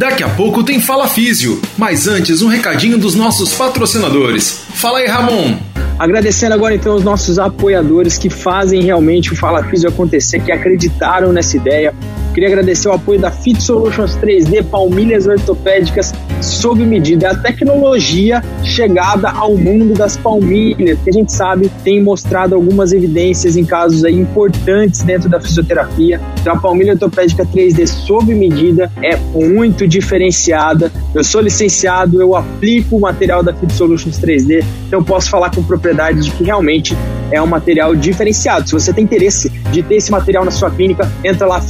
[0.00, 4.64] Daqui a pouco tem Fala Físio, mas antes um recadinho dos nossos patrocinadores.
[4.72, 5.58] Fala aí, Ramon!
[5.98, 11.34] Agradecendo agora então os nossos apoiadores que fazem realmente o Fala Físio acontecer, que acreditaram
[11.34, 11.94] nessa ideia.
[12.32, 17.26] Queria agradecer o apoio da Fit Solutions 3D, palmilhas ortopédicas sob medida.
[17.26, 22.92] É a tecnologia chegada ao mundo das palmilhas, que a gente sabe tem mostrado algumas
[22.92, 26.20] evidências em casos aí importantes dentro da fisioterapia.
[26.40, 30.92] Então a palmilha ortopédica 3D sob medida é muito diferenciada.
[31.12, 35.62] Eu sou licenciado, eu aplico o material da Fit Solutions 3D, então posso falar com
[35.64, 36.96] propriedade de que realmente
[37.30, 38.68] é um material diferenciado.
[38.68, 41.60] Se você tem interesse de ter esse material na sua clínica, entra lá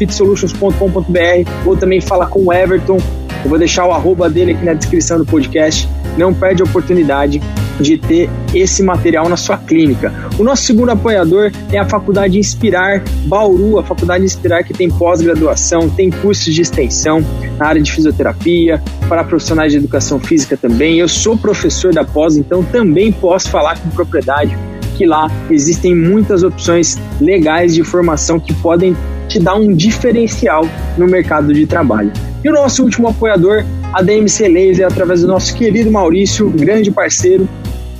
[0.51, 2.99] fitsolutions.com.br ou também fala com o Everton.
[3.43, 5.89] Eu vou deixar o arroba dele aqui na descrição do podcast.
[6.19, 7.41] Não perde a oportunidade
[7.81, 10.13] de ter esse material na sua clínica.
[10.39, 15.89] O nosso segundo apoiador é a Faculdade Inspirar Bauru, a Faculdade Inspirar que tem pós-graduação,
[15.89, 17.25] tem cursos de extensão
[17.59, 20.98] na área de fisioterapia, para profissionais de educação física também.
[20.98, 24.55] Eu sou professor da pós, então também posso falar com propriedade
[25.01, 28.95] que lá existem muitas opções legais de formação que podem
[29.31, 30.67] te dar um diferencial
[30.98, 32.12] no mercado de trabalho.
[32.45, 37.48] E o nosso último apoiador, a DMC Laser, através do nosso querido Maurício, grande parceiro.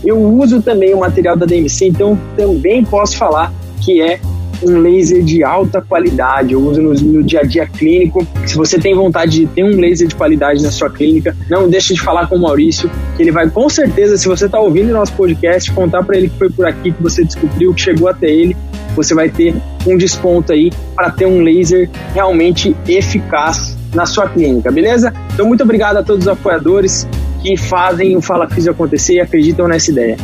[0.05, 4.19] Eu uso também o material da DMC, então também posso falar que é
[4.63, 6.53] um laser de alta qualidade.
[6.53, 8.27] Eu uso no, no, dia a dia clínico.
[8.47, 11.95] Se você tem vontade de ter um laser de qualidade na sua clínica, não deixe
[11.95, 15.13] de falar com o Maurício, que ele vai com certeza, se você está ouvindo nosso
[15.15, 18.57] podcast, contar para ele que foi por aqui que você descobriu, que chegou até ele,
[18.95, 19.55] você vai ter
[19.87, 25.13] um desconto aí para ter um laser realmente eficaz na sua clínica, beleza?
[25.35, 27.09] Então, muito obrigado a todos os apoiadores
[27.43, 30.17] que fazem o Fala Físio acontecer e acreditam nessa ideia.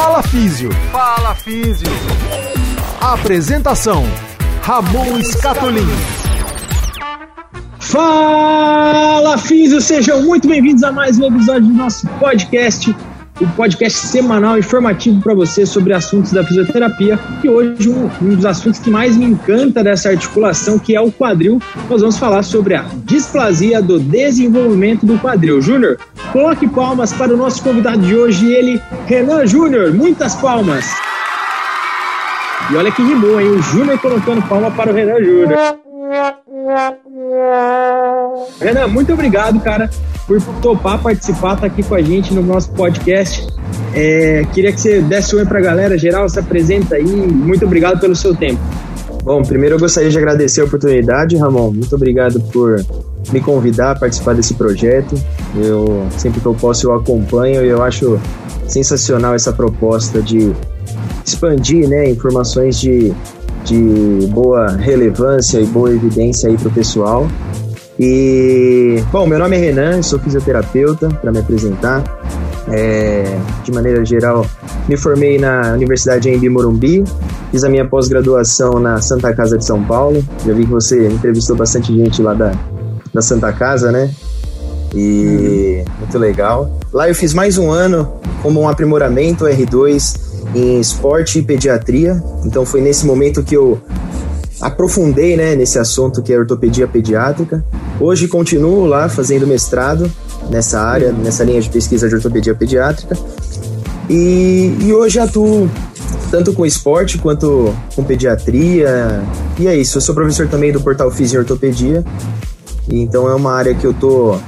[0.00, 0.70] Fala Físio.
[0.92, 1.88] Fala Físio.
[3.00, 4.04] Apresentação:
[4.62, 5.88] Ramon Scatolin.
[7.80, 12.94] Fala Físio, sejam muito bem-vindos a mais um episódio do nosso podcast
[13.40, 17.18] o podcast semanal informativo para você sobre assuntos da fisioterapia.
[17.42, 21.12] E hoje, um, um, dos assuntos que mais me encanta dessa articulação, que é o
[21.12, 25.60] quadril, nós vamos falar sobre a displasia do desenvolvimento do quadril.
[25.60, 25.98] Júnior,
[26.32, 29.92] coloque palmas para o nosso convidado de hoje, ele, Renan Júnior.
[29.92, 30.86] Muitas palmas!
[32.70, 33.48] E olha que rimou, hein?
[33.48, 35.87] O Júnior colocando palma para o Renan Júnior.
[38.60, 39.90] Renan, muito obrigado, cara,
[40.26, 43.46] por topar participar, tá aqui com a gente no nosso podcast.
[43.94, 47.04] É, queria que você desse um oi pra galera, geral, se apresenta aí.
[47.04, 48.60] Muito obrigado pelo seu tempo.
[49.24, 51.72] Bom, primeiro eu gostaria de agradecer a oportunidade, Ramon.
[51.72, 52.84] Muito obrigado por
[53.32, 55.14] me convidar a participar desse projeto.
[55.56, 58.18] Eu sempre que eu posso eu acompanho e eu acho
[58.66, 60.52] sensacional essa proposta de
[61.24, 63.12] expandir, né, informações de,
[63.68, 67.28] de boa relevância e boa evidência aí para o pessoal.
[68.00, 72.02] E, bom, meu nome é Renan, sou fisioterapeuta, para me apresentar.
[72.70, 74.44] É, de maneira geral,
[74.88, 77.02] me formei na Universidade em Morumbi,
[77.50, 80.22] fiz a minha pós-graduação na Santa Casa de São Paulo.
[80.46, 82.52] Já vi que você entrevistou bastante gente lá da,
[83.12, 84.10] da Santa Casa, né?
[84.94, 85.94] E uhum.
[86.00, 86.78] muito legal.
[86.92, 88.12] Lá eu fiz mais um ano
[88.42, 92.22] como um aprimoramento R2 em esporte e pediatria.
[92.44, 93.80] Então foi nesse momento que eu
[94.60, 97.64] aprofundei né, nesse assunto que é ortopedia pediátrica.
[98.00, 100.10] Hoje continuo lá fazendo mestrado
[100.50, 103.16] nessa área, nessa linha de pesquisa de ortopedia pediátrica.
[104.08, 105.68] E, e hoje atuo
[106.30, 109.22] tanto com esporte quanto com pediatria.
[109.58, 112.04] E é isso, eu sou professor também do Portal Físico em Ortopedia.
[112.90, 114.38] Então é uma área que eu tô,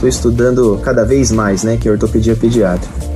[0.00, 3.07] tô estudando cada vez mais, né, que é ortopedia pediátrica.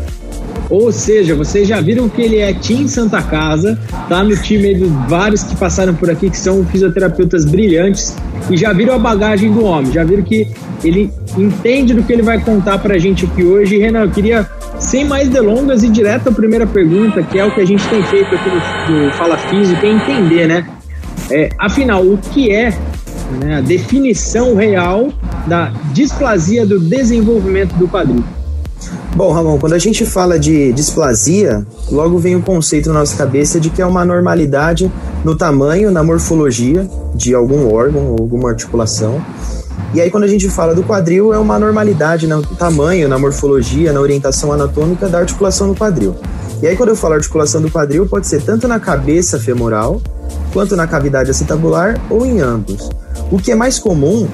[0.72, 3.78] Ou seja, vocês já viram que ele é Team Santa Casa,
[4.08, 8.16] tá no time de vários que passaram por aqui, que são fisioterapeutas brilhantes,
[8.50, 10.48] e já viram a bagagem do homem, já viram que
[10.82, 13.74] ele entende do que ele vai contar pra gente aqui hoje.
[13.74, 17.54] E, Renan, eu queria, sem mais delongas, ir direto à primeira pergunta, que é o
[17.54, 20.66] que a gente tem feito aqui no, no Fala Físico, é entender, né?
[21.30, 22.70] É, afinal, o que é
[23.42, 25.12] né, a definição real
[25.46, 28.24] da displasia do desenvolvimento do quadril?
[29.14, 33.60] Bom, Ramon, quando a gente fala de displasia, logo vem o conceito na nossa cabeça
[33.60, 34.90] de que é uma normalidade
[35.22, 39.22] no tamanho, na morfologia de algum órgão ou alguma articulação.
[39.92, 43.92] E aí, quando a gente fala do quadril, é uma normalidade no tamanho, na morfologia,
[43.92, 46.16] na orientação anatômica da articulação do quadril.
[46.62, 50.00] E aí, quando eu falo articulação do quadril, pode ser tanto na cabeça femoral,
[50.54, 52.88] quanto na cavidade acetabular ou em ambos.
[53.30, 54.26] O que é mais comum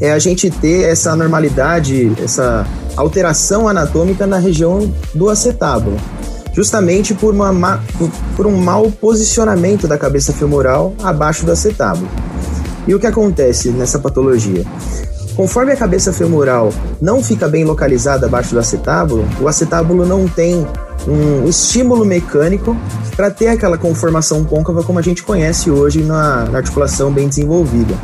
[0.00, 2.66] é a gente ter essa normalidade, essa
[3.00, 5.96] alteração anatômica na região do acetábulo,
[6.52, 7.80] justamente por, uma,
[8.36, 12.08] por, um mau posicionamento da cabeça femoral abaixo do acetábulo.
[12.86, 14.64] E o que acontece nessa patologia?
[15.36, 20.66] Conforme a cabeça femoral não fica bem localizada abaixo do acetábulo, o acetábulo não tem
[21.06, 22.76] um estímulo mecânico
[23.16, 27.94] para ter aquela conformação côncava como a gente conhece hoje na, na, articulação bem desenvolvida.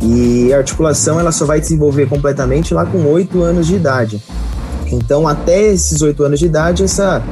[0.00, 4.22] E a articulação ela só vai desenvolver completamente lá com 8 anos de idade.
[4.86, 7.22] Então, até esses 8 anos de idade, essa,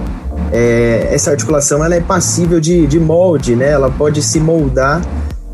[0.53, 3.71] é, essa articulação ela é passível de, de molde, né?
[3.71, 5.03] ela pode se moldar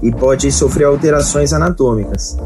[0.02, 2.36] e pode sofrer alterações anatômicas.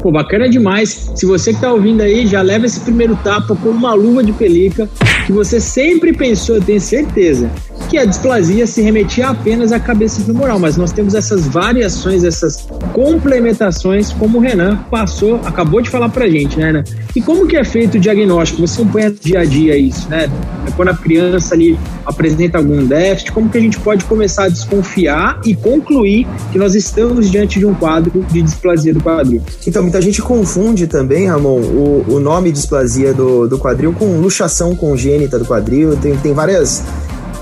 [0.00, 1.10] Pô, bacana demais.
[1.14, 4.32] Se você que tá ouvindo aí, já leva esse primeiro tapa com uma luva de
[4.32, 4.88] pelica
[5.26, 7.50] que você sempre pensou, eu tenho certeza,
[7.90, 12.66] que a displasia se remetia apenas à cabeça femoral, mas nós temos essas variações, essas
[12.94, 16.84] complementações, como o Renan passou, acabou de falar pra gente, né, né?
[17.14, 18.66] E como que é feito o diagnóstico?
[18.66, 20.30] Você acompanha dia a dia isso, né?
[20.66, 24.48] É quando a criança ali apresenta algum déficit, como que a gente pode começar a
[24.48, 29.42] desconfiar e concluir que nós estamos diante de um quadro de displasia do quadril?
[29.66, 34.76] Então, muita gente confunde também, Ramon, o, o nome displasia do, do quadril com luxação
[34.76, 35.96] congênita do quadril.
[35.96, 36.82] Tem, tem várias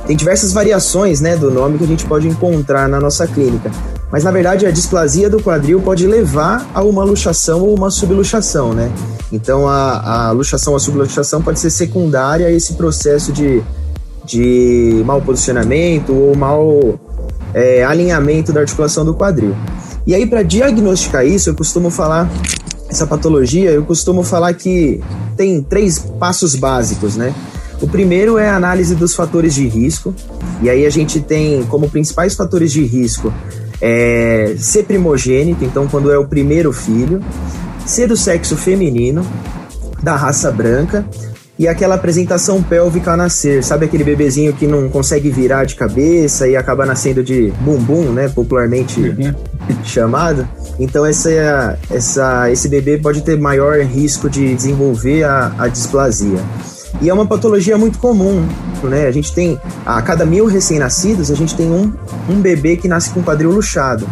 [0.06, 3.72] tem diversas variações né, do nome que a gente pode encontrar na nossa clínica.
[4.12, 8.72] Mas na verdade a displasia do quadril pode levar a uma luxação ou uma subluxação,
[8.72, 8.92] né?
[9.32, 13.60] Então a, a luxação ou a subluxação pode ser secundária a esse processo de,
[14.24, 17.00] de mau posicionamento ou mau
[17.52, 19.56] é, alinhamento da articulação do quadril.
[20.06, 22.30] E aí, para diagnosticar isso, eu costumo falar,
[22.88, 25.00] essa patologia, eu costumo falar que
[25.36, 27.34] tem três passos básicos, né?
[27.80, 30.14] O primeiro é a análise dos fatores de risco,
[30.62, 33.32] e aí a gente tem como principais fatores de risco
[33.80, 37.22] é, ser primogênito, então quando é o primeiro filho,
[37.84, 39.26] ser do sexo feminino,
[40.02, 41.04] da raça branca
[41.58, 46.46] e aquela apresentação pélvica a nascer, sabe aquele bebezinho que não consegue virar de cabeça
[46.46, 49.34] e acaba nascendo de bumbum, né, popularmente uhum.
[49.82, 50.46] chamado.
[50.78, 56.38] Então essa, essa, esse bebê pode ter maior risco de desenvolver a, a displasia.
[57.00, 58.46] E é uma patologia muito comum,
[58.82, 59.06] né?
[59.06, 61.92] A gente tem, a cada mil recém-nascidos, a gente tem um,
[62.28, 64.06] um bebê que nasce com quadril luxado.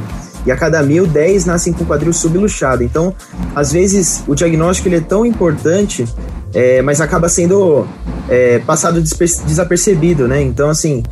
[0.45, 2.83] E a cada mil, dez nascem com quadril subluxado.
[2.83, 3.15] Então,
[3.55, 6.05] às vezes, o diagnóstico ele é tão importante,
[6.55, 7.87] é, mas acaba sendo
[8.29, 10.41] é, passado desapercebido, né?
[10.41, 11.03] Então, assim,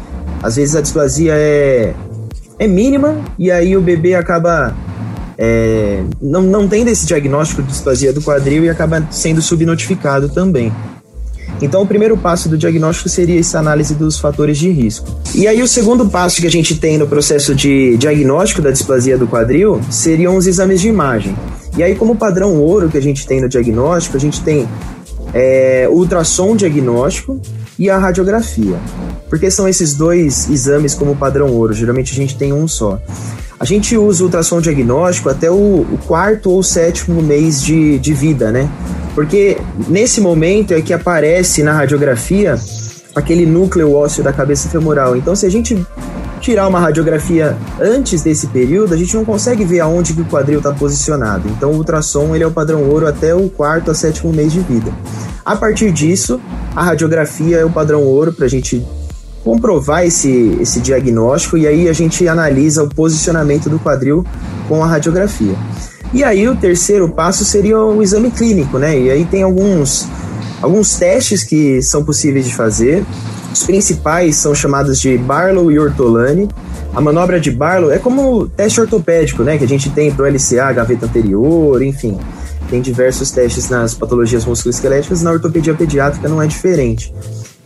[0.43, 1.93] às vezes a displasia é,
[2.59, 4.75] é mínima e aí o bebê acaba
[5.37, 10.73] é, não, não tendo esse diagnóstico de displasia do quadril e acaba sendo subnotificado também.
[11.61, 15.07] Então, o primeiro passo do diagnóstico seria essa análise dos fatores de risco.
[15.35, 19.17] E aí, o segundo passo que a gente tem no processo de diagnóstico da displasia
[19.17, 21.37] do quadril seriam os exames de imagem.
[21.77, 24.69] E aí, como padrão ouro que a gente tem no diagnóstico, a gente tem
[25.35, 27.41] é, o ultrassom diagnóstico
[27.79, 28.77] e a radiografia.
[29.29, 33.01] Porque são esses dois exames como padrão ouro, geralmente a gente tem um só.
[33.59, 38.13] A gente usa o ultrassom diagnóstico até o, o quarto ou sétimo mês de, de
[38.13, 38.69] vida, né?
[39.15, 39.57] Porque
[39.89, 42.59] nesse momento é que aparece na radiografia
[43.15, 45.17] aquele núcleo ósseo da cabeça femoral.
[45.17, 45.87] Então, se a gente
[46.41, 50.59] tirar uma radiografia antes desse período, a gente não consegue ver aonde que o quadril
[50.59, 51.49] está posicionado.
[51.49, 54.61] Então, o ultrassom ele é o padrão ouro até o quarto a sétimo mês de
[54.61, 54.93] vida.
[55.45, 56.41] A partir disso,
[56.75, 58.85] a radiografia é o padrão ouro para a gente
[59.45, 64.25] comprovar esse, esse diagnóstico e aí a gente analisa o posicionamento do quadril
[64.69, 65.55] com a radiografia.
[66.15, 68.99] E aí o terceiro passo seria o exame clínico, né?
[68.99, 70.07] E aí tem alguns,
[70.61, 73.05] alguns testes que são possíveis de fazer.
[73.53, 76.49] Os principais são chamados de Barlow e Ortolani.
[76.95, 79.59] A manobra de Barlow é como o teste ortopédico, né?
[79.59, 82.19] Que a gente tem para o LCA, gaveta anterior, enfim.
[82.73, 87.13] Tem diversos testes nas patologias musculoesqueléticas, na ortopedia pediátrica não é diferente.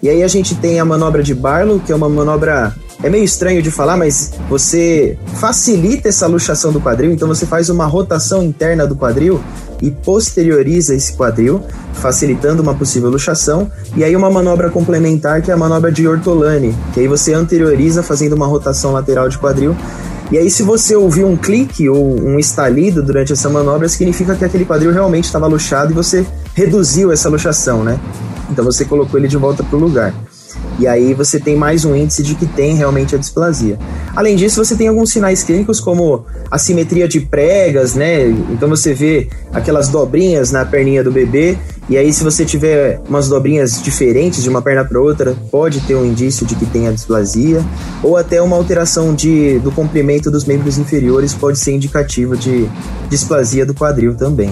[0.03, 3.23] E aí a gente tem a manobra de Barlow, que é uma manobra é meio
[3.23, 8.43] estranho de falar, mas você facilita essa luxação do quadril, então você faz uma rotação
[8.43, 9.41] interna do quadril
[9.81, 13.71] e posterioriza esse quadril, facilitando uma possível luxação.
[13.95, 18.03] E aí uma manobra complementar que é a manobra de Ortolani, que aí você anterioriza
[18.03, 19.77] fazendo uma rotação lateral de quadril.
[20.31, 24.45] E aí se você ouvir um clique ou um estalido durante essa manobra, significa que
[24.45, 27.99] aquele quadril realmente estava luxado e você reduziu essa luxação, né?
[28.51, 30.13] Então você colocou ele de volta para o lugar.
[30.79, 33.79] E aí você tem mais um índice de que tem realmente a displasia.
[34.15, 38.29] Além disso, você tem alguns sinais clínicos como assimetria de pregas, né?
[38.51, 41.57] Então você vê aquelas dobrinhas na perninha do bebê,
[41.89, 45.95] e aí se você tiver umas dobrinhas diferentes de uma perna para outra, pode ter
[45.95, 47.65] um indício de que tem a displasia,
[48.03, 52.69] ou até uma alteração de, do comprimento dos membros inferiores pode ser indicativo de
[53.09, 54.51] displasia do quadril também.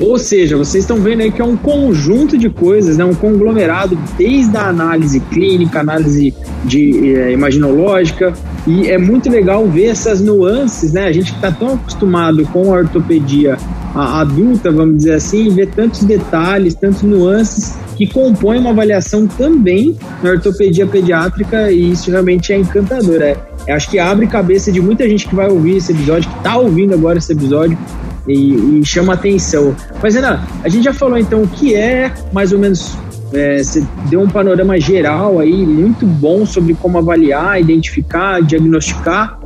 [0.00, 3.04] Ou seja, vocês estão vendo aí que é um conjunto de coisas, né?
[3.04, 6.34] um conglomerado desde a análise clínica, análise
[6.64, 8.32] de eh, imaginológica,
[8.66, 11.04] e é muito legal ver essas nuances, né?
[11.06, 13.58] A gente está tão acostumado com a ortopedia
[13.94, 20.30] adulta, vamos dizer assim, ver tantos detalhes, tantos nuances que compõem uma avaliação também na
[20.30, 23.22] ortopedia pediátrica e isso realmente é encantador.
[23.22, 23.36] É,
[23.68, 26.94] acho que abre cabeça de muita gente que vai ouvir esse episódio, que está ouvindo
[26.94, 27.78] agora esse episódio
[28.26, 29.74] e, e chama atenção.
[30.02, 32.96] Mas, Renan, a gente já falou então o que é mais ou menos
[33.32, 39.38] é, você deu um panorama geral aí muito bom sobre como avaliar, identificar, diagnosticar.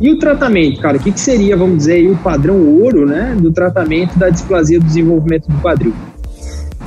[0.00, 3.50] E o tratamento, cara, o que, que seria, vamos dizer, o padrão ouro né, do
[3.50, 5.92] tratamento da displasia do desenvolvimento do quadril?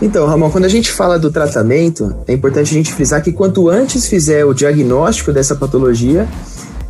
[0.02, 3.70] Então, Ramon, quando a gente fala do tratamento, é importante a gente frisar que quanto
[3.70, 6.28] antes fizer o diagnóstico dessa patologia,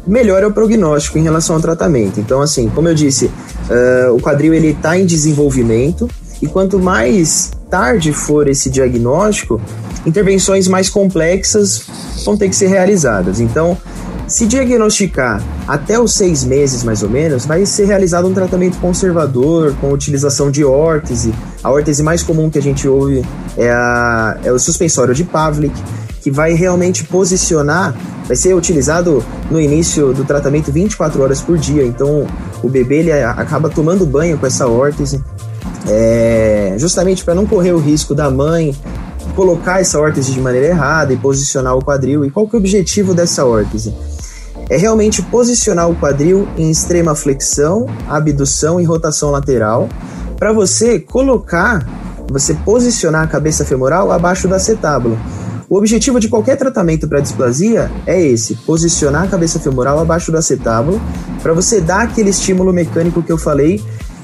[0.06, 2.20] melhor é o prognóstico em relação ao tratamento.
[2.20, 6.10] Então, assim, como eu disse, uh, o quadril ele está em desenvolvimento
[6.42, 9.62] e quanto mais tarde for esse diagnóstico,
[10.06, 11.84] intervenções mais complexas
[12.26, 13.40] vão ter que ser realizadas.
[13.40, 13.78] Então,
[14.28, 19.76] se diagnosticar até os seis meses, mais ou menos, vai ser realizado um tratamento conservador,
[19.82, 21.34] com utilização de órtese.
[21.64, 23.26] A órtese mais comum que a gente ouve
[23.58, 25.76] é, a, é o suspensório de Pavlik,
[26.22, 27.96] que vai realmente posicionar,
[28.28, 31.84] vai ser utilizado no início do tratamento 24 horas por dia.
[31.84, 32.26] Então,
[32.64, 35.22] o bebê ele acaba tomando banho com essa órtese,
[35.88, 38.76] é, justamente para não correr o risco da mãe
[39.36, 42.26] colocar essa órtese de maneira errada e posicionar o quadril.
[42.26, 43.94] E qual que é o objetivo dessa órtese?
[44.72, 49.90] é realmente posicionar o quadril em extrema flexão, abdução e rotação lateral,
[50.38, 51.86] para você colocar,
[52.30, 55.20] você posicionar a cabeça femoral abaixo do acetábulo.
[55.72, 60.38] O objetivo de qualquer tratamento para displasia é esse: posicionar a cabeça femoral abaixo do
[60.38, 61.02] acetábulo,
[61.42, 63.82] para você dar aquele estímulo mecânico que eu falei,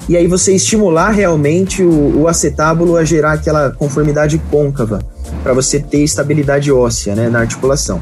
[0.10, 5.00] e aí você estimular realmente o, o acetábulo a gerar aquela conformidade côncava,
[5.42, 8.02] para você ter estabilidade óssea né, na articulação.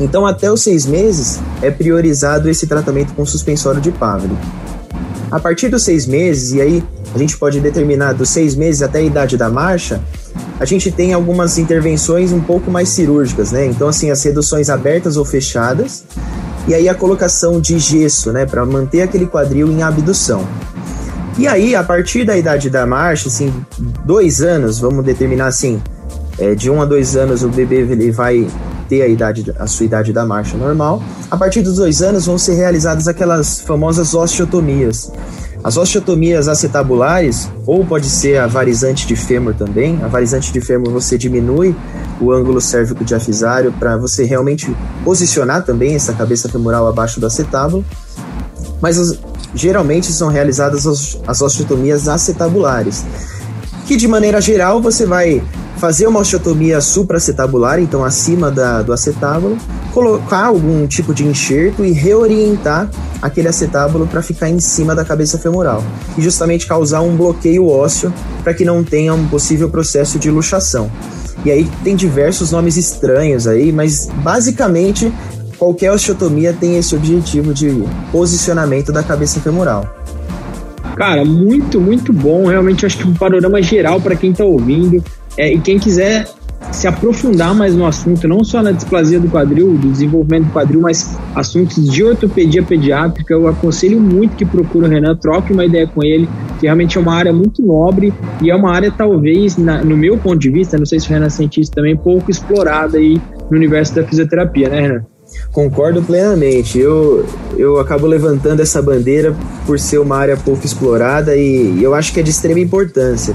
[0.00, 4.34] Então, até os seis meses, é priorizado esse tratamento com suspensório de Pavlik.
[5.30, 6.84] A partir dos seis meses, e aí
[7.14, 10.00] a gente pode determinar dos seis meses até a idade da marcha,
[10.60, 13.64] a gente tem algumas intervenções um pouco mais cirúrgicas, né?
[13.64, 16.04] Então, assim, as reduções abertas ou fechadas,
[16.68, 20.46] e aí a colocação de gesso, né, para manter aquele quadril em abdução.
[21.38, 23.50] E aí, a partir da idade da marcha, assim,
[24.04, 25.82] dois anos, vamos determinar assim,
[26.38, 28.46] é, de um a dois anos o bebê ele vai
[28.86, 31.02] ter a idade, a sua idade da marcha normal.
[31.30, 35.10] A partir dos dois anos vão ser realizadas aquelas famosas osteotomias.
[35.62, 40.02] As osteotomias acetabulares, ou pode ser a varizante de fêmur também.
[40.02, 41.76] A varizante de fêmur você diminui
[42.18, 44.74] o ângulo cérvico diafisário para você realmente
[45.04, 47.84] posicionar também essa cabeça femoral abaixo do acetábulo.
[48.80, 49.18] Mas as,
[49.54, 50.86] geralmente são realizadas
[51.26, 53.04] as osteotomias acetabulares,
[53.86, 55.42] que de maneira geral você vai
[55.76, 59.58] fazer uma osteotomia supracetabular, então acima da, do acetábulo,
[59.92, 62.88] colocar algum tipo de enxerto e reorientar
[63.20, 65.82] aquele acetábulo para ficar em cima da cabeça femoral
[66.16, 70.90] e justamente causar um bloqueio ósseo para que não tenha um possível processo de luxação.
[71.44, 75.12] E aí tem diversos nomes estranhos aí, mas basicamente
[75.58, 79.96] qualquer osteotomia tem esse objetivo de posicionamento da cabeça femoral.
[80.96, 82.46] Cara, muito, muito bom.
[82.46, 85.02] Realmente acho que um panorama geral para quem está ouvindo.
[85.36, 86.28] É, e quem quiser
[86.72, 90.80] se aprofundar mais no assunto, não só na displasia do quadril, do desenvolvimento do quadril,
[90.80, 95.86] mas assuntos de ortopedia pediátrica, eu aconselho muito que procure o Renan, troque uma ideia
[95.86, 99.82] com ele, que realmente é uma área muito nobre e é uma área, talvez, na,
[99.84, 102.98] no meu ponto de vista, não sei se o Renan sente isso também, pouco explorada
[102.98, 105.04] aí no universo da fisioterapia, né, Renan?
[105.52, 106.78] Concordo plenamente.
[106.78, 107.24] Eu,
[107.56, 109.34] eu acabo levantando essa bandeira
[109.66, 113.34] por ser uma área pouco explorada e eu acho que é de extrema importância.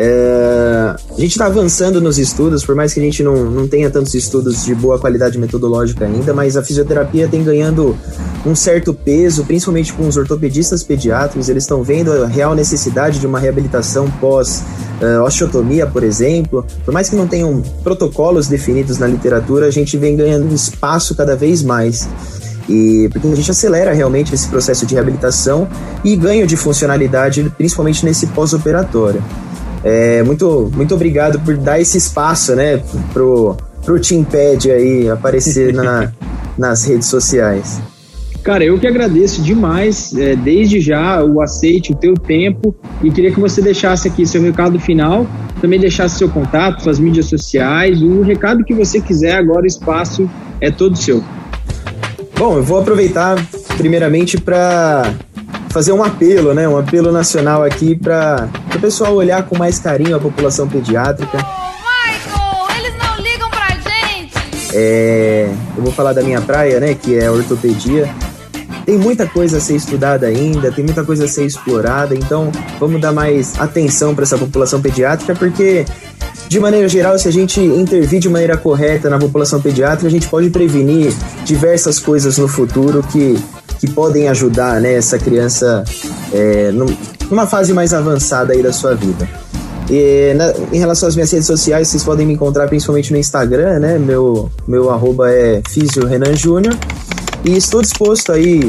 [0.00, 3.90] É, a gente está avançando nos estudos, por mais que a gente não, não tenha
[3.90, 7.98] tantos estudos de boa qualidade metodológica ainda, mas a fisioterapia tem ganhando
[8.46, 13.26] um certo peso, principalmente com os ortopedistas pediátricos, eles estão vendo a real necessidade de
[13.26, 14.62] uma reabilitação pós
[15.02, 16.64] uh, osteotomia, por exemplo.
[16.84, 21.34] Por mais que não tenham protocolos definidos na literatura, a gente vem ganhando espaço cada
[21.34, 22.08] vez mais.
[22.68, 25.66] E porque a gente acelera realmente esse processo de reabilitação
[26.04, 29.20] e ganho de funcionalidade, principalmente nesse pós-operatório.
[29.84, 32.82] É, muito, muito obrigado por dar esse espaço, né,
[33.12, 36.12] pro, pro Teampad aí aparecer na,
[36.58, 37.80] nas redes sociais.
[38.42, 43.30] Cara, eu que agradeço demais, é, desde já, o aceite, o teu tempo, e queria
[43.30, 45.26] que você deixasse aqui seu recado final,
[45.60, 50.30] também deixasse seu contato, suas mídias sociais, o recado que você quiser, agora o espaço
[50.60, 51.22] é todo seu.
[52.38, 53.36] Bom, eu vou aproveitar
[53.76, 55.12] primeiramente para
[55.70, 56.68] fazer um apelo, né?
[56.68, 61.38] Um apelo nacional aqui para o pessoal olhar com mais carinho a população pediátrica.
[61.38, 64.32] Michael, eles não ligam pra gente!
[64.72, 66.94] É, eu vou falar da minha praia, né?
[66.94, 68.08] Que é a ortopedia.
[68.84, 72.98] Tem muita coisa a ser estudada ainda, tem muita coisa a ser explorada, então vamos
[72.98, 75.84] dar mais atenção para essa população pediátrica, porque
[76.48, 80.26] de maneira geral, se a gente intervir de maneira correta na população pediátrica, a gente
[80.26, 81.12] pode prevenir
[81.44, 83.38] diversas coisas no futuro que,
[83.78, 85.84] que podem ajudar né, essa criança
[86.32, 86.72] é,
[87.30, 89.28] numa fase mais avançada aí da sua vida.
[89.90, 93.78] E, na, em relação às minhas redes sociais, vocês podem me encontrar principalmente no Instagram,
[93.78, 93.98] né?
[93.98, 96.76] Meu, meu arroba é Físio Renan Júnior.
[97.44, 98.60] E estou disposto aí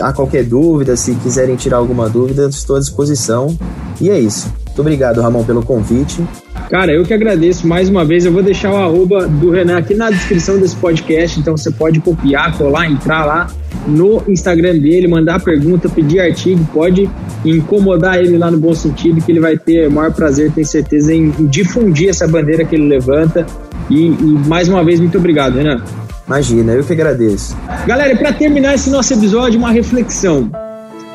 [0.00, 3.56] a qualquer dúvida, se quiserem tirar alguma dúvida, estou à disposição.
[4.00, 4.52] E é isso.
[4.66, 6.22] Muito obrigado, Ramon, pelo convite.
[6.68, 8.24] Cara, eu que agradeço mais uma vez.
[8.24, 12.00] Eu vou deixar o arroba do Renan aqui na descrição desse podcast, então você pode
[12.00, 13.46] copiar, colar, entrar lá
[13.86, 17.08] no Instagram dele, mandar pergunta, pedir artigo, pode
[17.44, 21.14] incomodar ele lá no bom sentido, que ele vai ter o maior prazer, tenho certeza,
[21.14, 23.44] em difundir essa bandeira que ele levanta.
[23.90, 25.82] E, e mais uma vez, muito obrigado, Renan.
[26.26, 27.54] Imagina, eu que agradeço.
[27.86, 30.50] Galera, e para terminar esse nosso episódio, uma reflexão.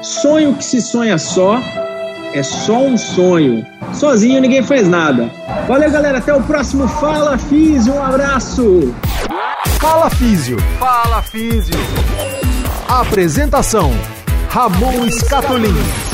[0.04, 1.60] Sonho que se sonha só
[2.34, 3.66] é só um sonho.
[3.94, 5.30] Sozinho ninguém faz nada.
[5.68, 6.20] Valeu, galera.
[6.20, 7.94] Até o próximo Fala Físio.
[7.94, 8.94] Um abraço.
[9.80, 10.58] Fala Físio.
[10.80, 11.76] Fala Físio.
[12.88, 13.92] Apresentação:
[14.50, 16.09] Ramon Scatolin.